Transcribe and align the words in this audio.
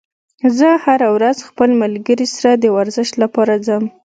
زه 0.57 0.69
هره 0.83 1.07
ورځ 1.15 1.37
خپل 1.49 1.69
ملګري 1.83 2.25
سره 2.35 2.51
د 2.57 2.65
ورزش 2.77 3.09
لپاره 3.21 3.53
ځم 3.67 3.83